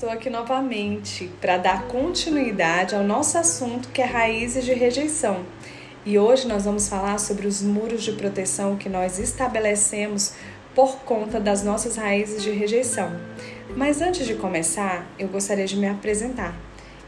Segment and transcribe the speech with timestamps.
[0.00, 5.44] estou aqui novamente para dar continuidade ao nosso assunto que é raízes de rejeição.
[6.06, 10.32] E hoje nós vamos falar sobre os muros de proteção que nós estabelecemos
[10.74, 13.14] por conta das nossas raízes de rejeição.
[13.76, 16.58] Mas antes de começar, eu gostaria de me apresentar.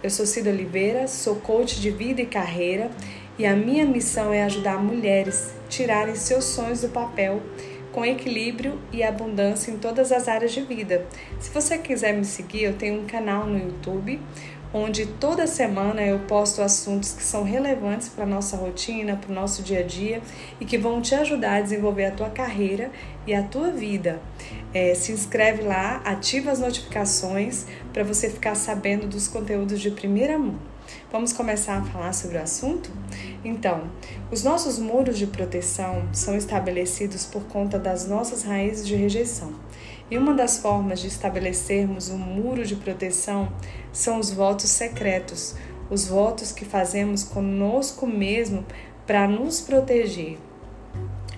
[0.02, 2.90] Eu sou Cida Oliveira, sou coach de vida e carreira
[3.38, 7.40] e a minha missão é ajudar mulheres a tirarem seus sonhos do papel
[7.92, 11.06] com equilíbrio e abundância em todas as áreas de vida.
[11.38, 14.20] Se você quiser me seguir, eu tenho um canal no YouTube
[14.74, 19.34] onde toda semana eu posto assuntos que são relevantes para a nossa rotina, para o
[19.34, 20.22] nosso dia a dia
[20.58, 22.90] e que vão te ajudar a desenvolver a tua carreira
[23.26, 24.20] e a tua vida.
[24.72, 30.38] É, se inscreve lá, ativa as notificações para você ficar sabendo dos conteúdos de primeira
[30.38, 30.71] mão.
[31.11, 32.91] Vamos começar a falar sobre o assunto?
[33.45, 33.91] Então,
[34.31, 39.52] os nossos muros de proteção são estabelecidos por conta das nossas raízes de rejeição.
[40.11, 43.52] E uma das formas de estabelecermos um muro de proteção
[43.92, 45.55] são os votos secretos,
[45.91, 48.64] os votos que fazemos conosco mesmo
[49.06, 50.39] para nos proteger.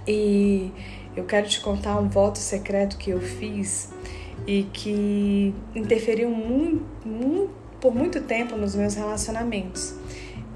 [0.07, 0.73] E
[1.17, 3.91] eu quero te contar um voto secreto que eu fiz
[4.47, 9.95] e que interferiu muito, muito por muito tempo nos meus relacionamentos.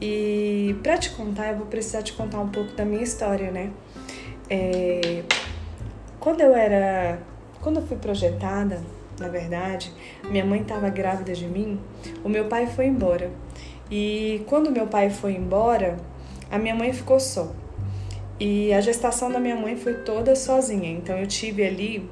[0.00, 3.70] E para te contar, eu vou precisar te contar um pouco da minha história, né?
[4.48, 5.22] É,
[6.18, 7.18] quando eu era.
[7.60, 8.80] Quando eu fui projetada,
[9.20, 9.92] na verdade,
[10.30, 11.78] minha mãe estava grávida de mim,
[12.24, 13.30] o meu pai foi embora.
[13.90, 15.98] E quando meu pai foi embora,
[16.50, 17.52] a minha mãe ficou só.
[18.40, 20.90] E a gestação da minha mãe foi toda sozinha.
[20.92, 22.08] Então eu tive ali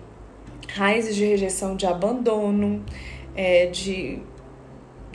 [0.74, 2.84] raízes de rejeição, de abandono,
[3.34, 4.20] é, de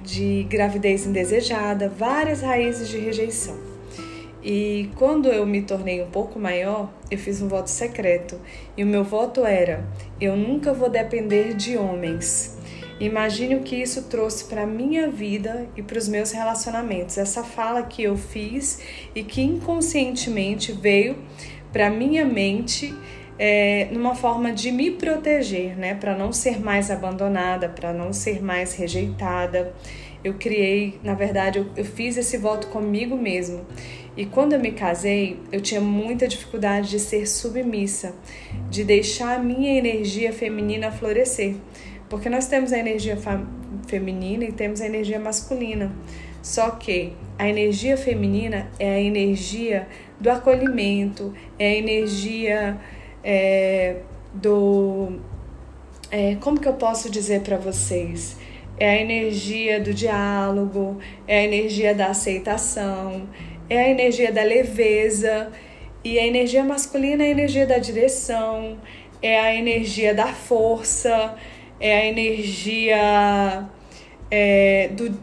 [0.04, 3.72] de gravidez indesejada, várias raízes de rejeição.
[4.44, 8.40] E quando eu me tornei um pouco maior, eu fiz um voto secreto.
[8.76, 9.86] E o meu voto era:
[10.20, 12.58] eu nunca vou depender de homens.
[13.00, 17.18] Imagine o que isso trouxe para minha vida e para os meus relacionamentos.
[17.18, 18.80] Essa fala que eu fiz
[19.16, 21.18] e que inconscientemente veio
[21.72, 22.94] para minha mente
[23.44, 25.96] é, numa forma de me proteger, né?
[25.96, 29.74] Para não ser mais abandonada, para não ser mais rejeitada.
[30.24, 33.66] Eu criei, na verdade, eu, eu fiz esse voto comigo mesmo.
[34.16, 38.14] E quando eu me casei, eu tinha muita dificuldade de ser submissa,
[38.70, 41.56] de deixar a minha energia feminina florescer.
[42.08, 43.18] Porque nós temos a energia
[43.88, 45.92] feminina e temos a energia masculina.
[46.44, 49.88] Só que a energia feminina é a energia
[50.20, 52.80] do acolhimento, é a energia
[53.24, 53.98] é,
[54.34, 55.20] do.
[56.10, 58.38] É, como que eu posso dizer para vocês?
[58.78, 63.30] É a energia do diálogo, é a energia da aceitação,
[63.70, 65.52] é a energia da leveza.
[66.04, 68.80] E a energia masculina é a energia da direção,
[69.22, 71.36] é a energia da força,
[71.80, 73.70] é a energia
[74.32, 75.16] é, do,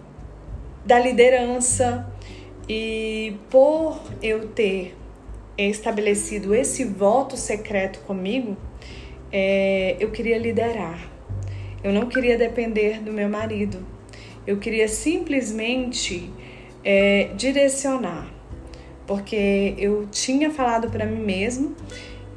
[0.86, 2.06] da liderança.
[2.68, 4.97] E por eu ter
[5.66, 8.56] estabelecido esse voto secreto comigo,
[9.32, 11.10] é, eu queria liderar.
[11.82, 13.84] Eu não queria depender do meu marido.
[14.46, 16.30] Eu queria simplesmente
[16.84, 18.32] é, direcionar,
[19.06, 21.74] porque eu tinha falado para mim mesmo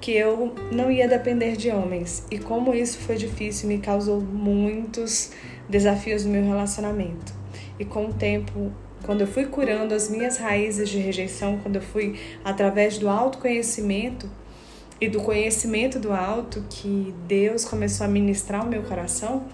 [0.02, 2.26] que eu não ia depender de homens.
[2.31, 5.31] E como isso foi difícil, me causou muitos
[5.70, 7.34] desafios no meu relacionamento.
[7.80, 8.72] E com o tempo
[9.03, 14.29] quando eu fui curando as minhas raízes de rejeição, quando eu fui através do autoconhecimento
[15.00, 19.45] e do conhecimento do alto que Deus começou a ministrar o meu coração,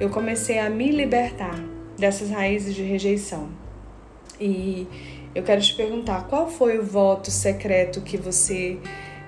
[0.00, 1.62] eu comecei a me libertar
[1.98, 3.48] dessas raízes de rejeição.
[4.40, 4.86] E
[5.34, 8.78] eu quero te perguntar, qual foi o voto secreto que você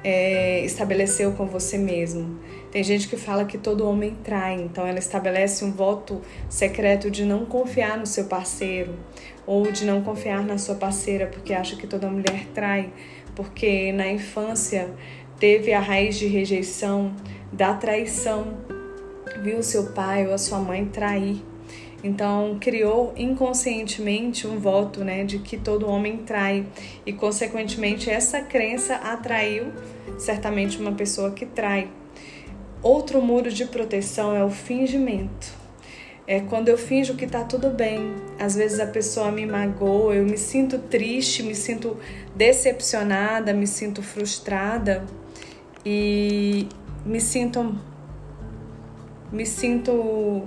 [0.03, 2.39] é, estabeleceu com você mesmo?
[2.71, 6.21] Tem gente que fala que todo homem trai, então ela estabelece um voto
[6.51, 8.95] secreto de não confiar no seu parceiro
[9.47, 12.93] ou de não confiar na sua parceira porque acha que toda mulher trai,
[13.35, 14.91] porque na infância
[15.39, 17.15] teve a raiz de rejeição
[17.51, 18.59] da traição,
[19.43, 21.43] viu seu pai ou a sua mãe trair.
[22.05, 26.67] Então criou inconscientemente um voto, né, de que todo homem trai
[27.07, 29.73] e consequentemente essa crença atraiu
[30.19, 31.89] certamente uma pessoa que trai.
[32.83, 35.53] Outro muro de proteção é o fingimento.
[36.27, 38.15] É quando eu finjo que tá tudo bem.
[38.39, 41.97] Às vezes a pessoa me magoa, eu me sinto triste, me sinto
[42.37, 45.05] decepcionada, me sinto frustrada
[45.85, 46.69] e
[47.05, 47.75] me sinto
[49.33, 50.47] me sinto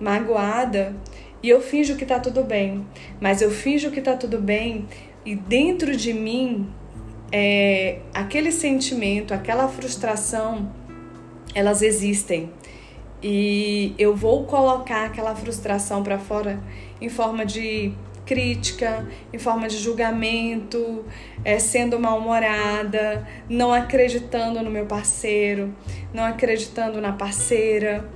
[0.00, 0.94] magoada
[1.42, 2.84] e eu finjo que tá tudo bem,
[3.20, 4.86] mas eu finjo que tá tudo bem
[5.24, 6.68] e dentro de mim
[7.30, 10.70] é, aquele sentimento, aquela frustração
[11.56, 12.50] elas existem.
[13.22, 16.60] e eu vou colocar aquela frustração para fora
[17.00, 17.94] em forma de
[18.26, 21.04] crítica, em forma de julgamento,
[21.42, 25.74] é, sendo mal-humorada, não acreditando no meu parceiro,
[26.12, 28.06] não acreditando na parceira.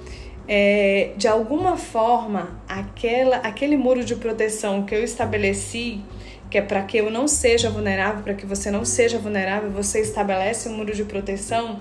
[0.47, 6.03] É, de alguma forma, aquela, aquele muro de proteção que eu estabeleci,
[6.51, 10.01] que é para que eu não seja vulnerável, para que você não seja vulnerável, você
[10.01, 11.81] estabelece um muro de proteção,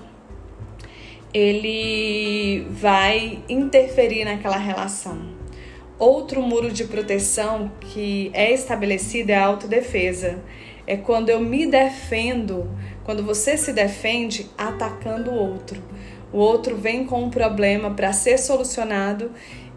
[1.32, 5.40] ele vai interferir naquela relação.
[5.98, 10.42] Outro muro de proteção que é estabelecido é a autodefesa.
[10.86, 12.68] É quando eu me defendo,
[13.04, 15.80] quando você se defende atacando o outro.
[16.32, 19.30] O outro vem com um problema para ser solucionado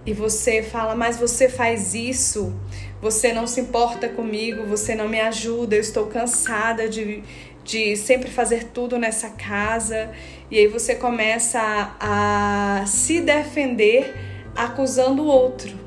[0.06, 2.54] e você fala, mas você faz isso,
[3.02, 7.24] você não se importa comigo, você não me ajuda, eu estou cansada de,
[7.64, 10.12] de sempre fazer tudo nessa casa.
[10.52, 11.60] E aí você começa
[12.00, 14.14] a, a se defender
[14.56, 15.84] acusando o outro.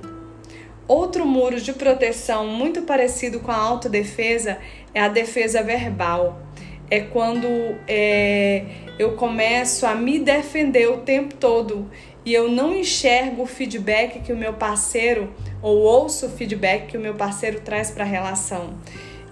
[0.89, 4.59] Outro muro de proteção muito parecido com a autodefesa
[4.95, 6.41] é a defesa verbal.
[6.89, 7.47] É quando
[7.89, 8.65] é,
[8.99, 11.91] eu começo a me defender o tempo todo
[12.25, 16.97] e eu não enxergo o feedback que o meu parceiro, ou ouço o feedback que
[16.97, 18.75] o meu parceiro traz para a relação.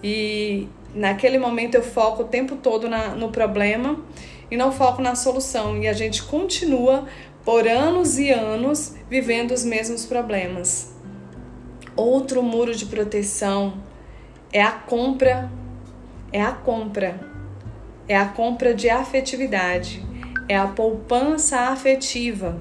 [0.02, 4.00] E naquele momento eu foco o tempo todo na, no problema
[4.50, 5.76] e não foco na solução.
[5.76, 7.06] E a gente continua
[7.44, 10.94] por anos e anos vivendo os mesmos problemas.
[11.96, 13.74] Outro muro de proteção
[14.52, 15.50] é a compra,
[16.32, 17.20] é a compra,
[18.08, 20.04] é a compra de afetividade,
[20.48, 22.58] é a poupança afetiva.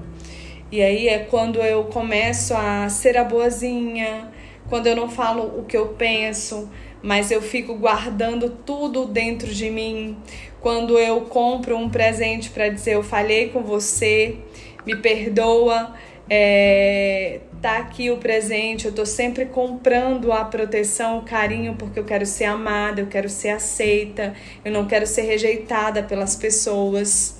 [0.70, 4.30] E aí é quando eu começo a ser a boazinha,
[4.68, 6.68] quando eu não falo o que eu penso,
[7.04, 10.16] mas eu fico guardando tudo dentro de mim.
[10.58, 14.38] Quando eu compro um presente para dizer eu falhei com você,
[14.86, 15.94] me perdoa,
[16.30, 22.04] é, tá aqui o presente, eu tô sempre comprando a proteção, o carinho, porque eu
[22.04, 24.32] quero ser amada, eu quero ser aceita,
[24.64, 27.36] eu não quero ser rejeitada pelas pessoas.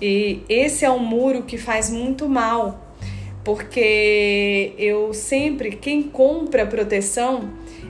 [0.00, 2.87] E esse é um muro que faz muito mal,
[3.48, 7.48] porque eu sempre, quem compra proteção,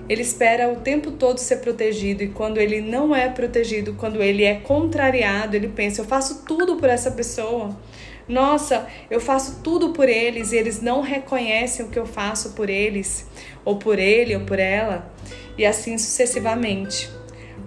[0.08, 4.44] ele espera o tempo todo ser protegido e quando ele não é protegido, quando ele
[4.44, 7.76] é contrariado, ele pensa: eu faço tudo por essa pessoa.
[8.28, 12.70] Nossa, eu faço tudo por eles e eles não reconhecem o que eu faço por
[12.70, 13.26] eles,
[13.64, 15.12] ou por ele ou por ela,
[15.58, 17.10] e assim sucessivamente.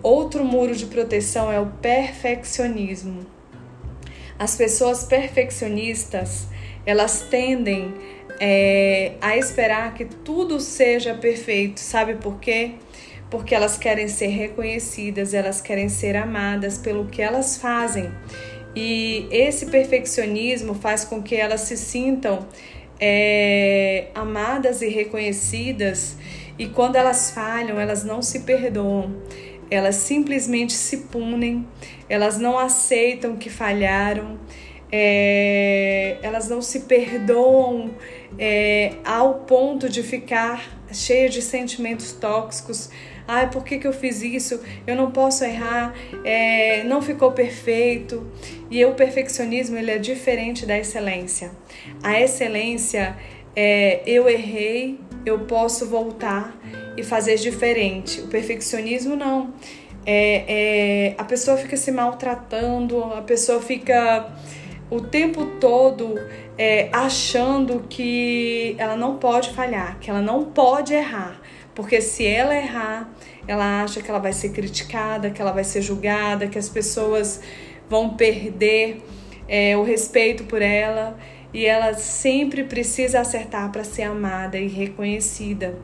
[0.02, 3.41] Outro muro de proteção é o perfeccionismo.
[4.38, 6.48] As pessoas perfeccionistas,
[6.86, 7.94] elas tendem
[8.40, 11.80] é, a esperar que tudo seja perfeito.
[11.80, 12.72] Sabe por quê?
[13.30, 18.12] Porque elas querem ser reconhecidas, elas querem ser amadas pelo que elas fazem.
[18.76, 22.48] E esse perfeccionismo faz com que elas se sintam
[23.00, 26.16] é, amadas e reconhecidas,
[26.58, 29.16] e quando elas falham, elas não se perdoam,
[29.72, 31.66] elas simplesmente se punem,
[32.08, 34.38] elas não aceitam que falharam,
[34.92, 37.92] é, elas não se perdoam
[38.38, 42.90] é, ao ponto de ficar cheia de sentimentos tóxicos,
[43.28, 44.60] Ai, por que, que eu fiz isso?
[44.86, 45.94] Eu não posso errar,
[46.26, 48.30] é, não ficou perfeito.
[48.70, 51.52] E o perfeccionismo ele é diferente da excelência.
[52.04, 53.16] A excelência
[53.56, 56.54] é eu errei, eu posso voltar
[56.98, 58.22] e fazer diferente.
[58.22, 59.54] O perfeccionismo não.
[60.06, 64.34] É, é, a pessoa fica se maltratando, a pessoa fica
[64.90, 66.16] o tempo todo
[66.58, 71.40] é, achando que ela não pode falhar, que ela não pode errar.
[71.74, 73.10] Porque se ela errar,
[73.48, 77.42] ela acha que ela vai ser criticada, que ela vai ser julgada, que as pessoas
[77.90, 79.02] vão perder
[79.48, 81.18] é, o respeito por ela
[81.54, 85.78] e ela sempre precisa acertar para ser amada e reconhecida.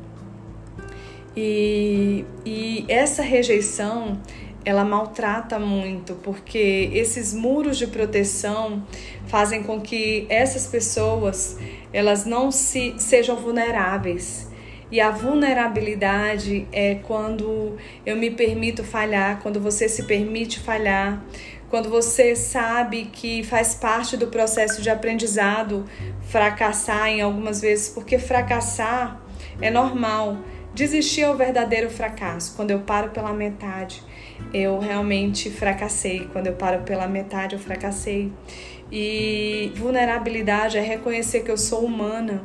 [1.40, 4.20] E, e essa rejeição
[4.66, 8.84] ela maltrata muito, porque esses muros de proteção
[9.28, 11.60] fazem com que essas pessoas
[11.94, 14.48] elas não se sejam vulneráveis
[14.92, 21.24] e a vulnerabilidade é quando eu me permito falhar, quando você se permite falhar,
[21.70, 25.86] quando você sabe que faz parte do processo de aprendizado
[26.24, 29.22] fracassar em algumas vezes, porque fracassar
[29.62, 30.38] é normal.
[30.78, 32.54] Desistir é o verdadeiro fracasso.
[32.56, 34.04] Quando eu paro pela metade,
[34.54, 36.28] eu realmente fracassei.
[36.32, 38.32] Quando eu paro pela metade, eu fracassei.
[38.92, 42.44] E vulnerabilidade é reconhecer que eu sou humana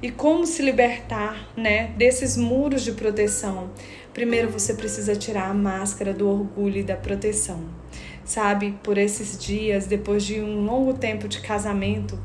[0.00, 3.70] e como se libertar, né, desses muros de proteção.
[4.14, 7.64] Primeiro você precisa tirar a máscara do orgulho e da proteção.
[8.24, 12.18] Sabe, por esses dias, depois de um longo tempo de casamento,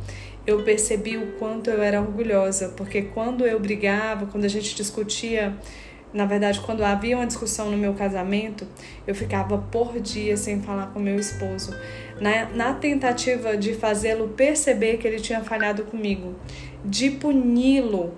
[0.50, 5.56] eu percebi o quanto eu era orgulhosa, porque quando eu brigava, quando a gente discutia,
[6.12, 8.68] na verdade, quando havia uma discussão no meu casamento,
[9.06, 11.76] eu ficava por dia sem falar com meu esposo,
[12.20, 16.36] na, na tentativa de fazê-lo perceber que ele tinha falhado comigo,
[16.84, 18.14] de puni-lo,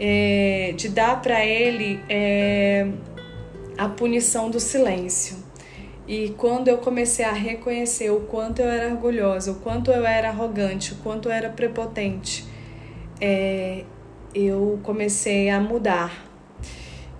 [0.00, 2.88] é, de dar para ele é,
[3.76, 5.45] a punição do silêncio.
[6.08, 10.28] E quando eu comecei a reconhecer o quanto eu era orgulhosa, o quanto eu era
[10.28, 12.44] arrogante, o quanto eu era prepotente,
[13.20, 13.82] é,
[14.32, 16.24] eu comecei a mudar.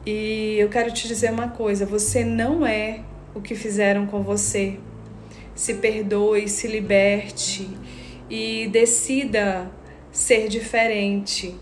[0.05, 3.00] E eu quero te dizer uma coisa: você não é
[3.35, 4.78] o que fizeram com você.
[5.52, 7.69] Se perdoe, se liberte
[8.31, 9.69] e decida
[10.12, 11.57] ser diferente.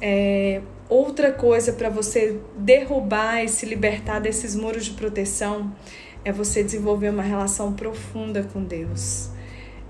[0.00, 5.74] É, outra coisa para você derrubar e se libertar desses muros de proteção
[6.26, 9.30] é você desenvolver uma relação profunda com Deus.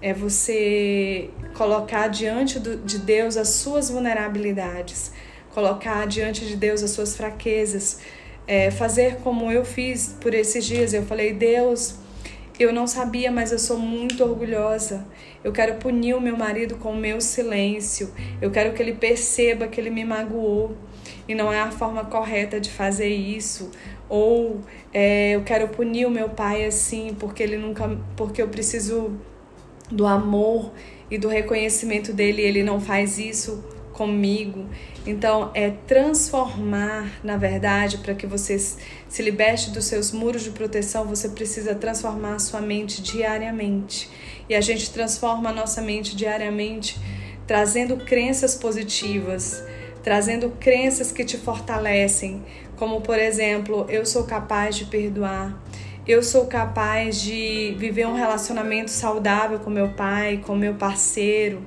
[0.02, 5.12] É você colocar diante de Deus as suas vulnerabilidades,
[5.54, 8.00] colocar diante de Deus as suas fraquezas,
[8.46, 10.92] é, fazer como eu fiz por esses dias.
[10.92, 11.94] Eu falei, Deus,
[12.58, 15.06] eu não sabia, mas eu sou muito orgulhosa.
[15.42, 18.12] Eu quero punir o meu marido com o meu silêncio.
[18.42, 20.76] Eu quero que ele perceba que ele me magoou
[21.28, 23.70] e não é a forma correta de fazer isso.
[24.08, 24.60] Ou
[24.92, 29.18] é, eu quero punir o meu pai assim porque ele nunca, porque eu preciso
[29.90, 30.72] do amor
[31.10, 32.42] e do reconhecimento dele.
[32.42, 34.66] Ele não faz isso comigo.
[35.06, 41.06] Então, é transformar, na verdade, para que você se liberte dos seus muros de proteção,
[41.06, 44.10] você precisa transformar sua mente diariamente.
[44.48, 47.00] E a gente transforma a nossa mente diariamente
[47.46, 49.62] trazendo crenças positivas,
[50.02, 52.44] trazendo crenças que te fortalecem,
[52.76, 55.60] como por exemplo, eu sou capaz de perdoar,
[56.06, 61.62] eu sou capaz de viver um relacionamento saudável com meu pai, com meu parceiro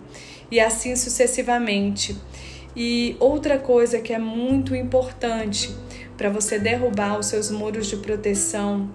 [0.50, 2.16] e assim sucessivamente.
[2.76, 5.76] E outra coisa que é muito importante
[6.16, 8.90] para você derrubar os seus muros de proteção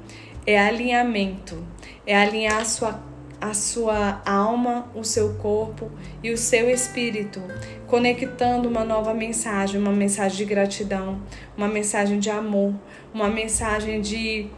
[0.46, 1.62] é alinhamento,
[2.06, 3.13] é alinhar a sua
[3.44, 5.90] a sua alma, o seu corpo
[6.22, 7.42] e o seu espírito,
[7.86, 11.20] conectando uma nova mensagem, uma mensagem de gratidão,
[11.54, 12.72] uma mensagem de amor,
[13.12, 14.48] uma mensagem de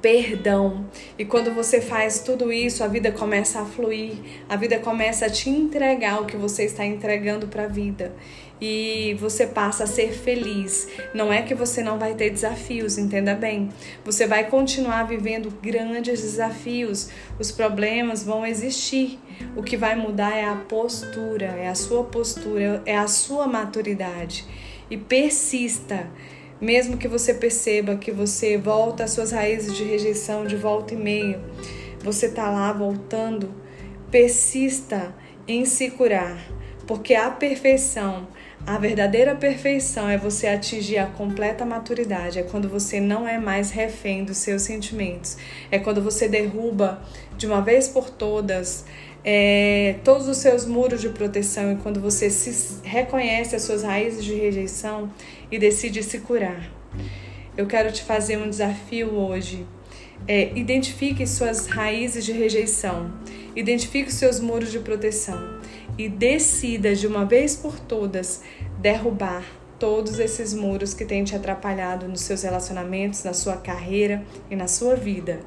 [0.00, 0.86] perdão.
[1.18, 4.14] E quando você faz tudo isso, a vida começa a fluir,
[4.48, 8.12] a vida começa a te entregar o que você está entregando para a vida.
[8.60, 10.86] E você passa a ser feliz.
[11.14, 13.70] Não é que você não vai ter desafios, entenda bem.
[14.04, 17.08] Você vai continuar vivendo grandes desafios.
[17.38, 19.18] Os problemas vão existir.
[19.56, 24.44] O que vai mudar é a postura, é a sua postura, é a sua maturidade.
[24.90, 26.06] E persista
[26.60, 30.96] mesmo que você perceba que você volta às suas raízes de rejeição de volta e
[30.96, 31.40] meia,
[32.02, 33.54] você está lá voltando,
[34.10, 35.14] persista
[35.46, 36.38] em se curar,
[36.86, 38.28] porque a perfeição,
[38.66, 43.70] a verdadeira perfeição é você atingir a completa maturidade, é quando você não é mais
[43.70, 45.36] refém dos seus sentimentos,
[45.70, 47.02] é quando você derruba
[47.36, 48.84] de uma vez por todas
[49.24, 54.24] é, todos os seus muros de proteção e quando você se reconhece as suas raízes
[54.24, 55.10] de rejeição
[55.50, 56.70] e decide se curar.
[57.56, 59.66] Eu quero te fazer um desafio hoje.
[60.28, 63.12] É, identifique suas raízes de rejeição,
[63.56, 65.58] identifique seus muros de proteção
[65.96, 68.42] e decida de uma vez por todas
[68.78, 69.44] derrubar
[69.78, 74.68] todos esses muros que têm te atrapalhado nos seus relacionamentos, na sua carreira e na
[74.68, 75.40] sua vida.